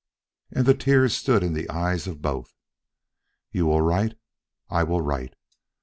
And 0.51 0.65
the 0.65 0.73
tears 0.73 1.15
stood 1.15 1.43
in 1.43 1.53
the 1.53 1.69
eyes 1.69 2.07
of 2.07 2.23
both. 2.23 2.55
"You 3.51 3.67
will 3.67 3.81
write?" 3.81 4.15
"I 4.67 4.81
will 4.81 5.01
write." 5.01 5.35